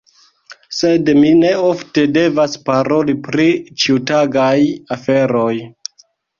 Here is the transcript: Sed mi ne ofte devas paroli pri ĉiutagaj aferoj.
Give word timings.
Sed 0.77 1.11
mi 1.23 1.33
ne 1.41 1.51
ofte 1.65 2.07
devas 2.15 2.57
paroli 2.71 3.17
pri 3.29 3.47
ĉiutagaj 3.85 4.57
aferoj. 4.99 5.55